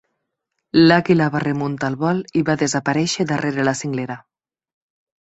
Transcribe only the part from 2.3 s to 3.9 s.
i va desaparèixer darrere la